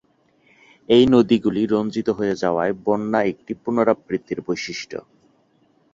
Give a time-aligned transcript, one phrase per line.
[0.89, 4.95] এই নদীগুলি রঞ্জিত হয়ে যাওয়ায়, বন্যা একটি পুনরাবৃত্তি বৈশিষ্ট্য।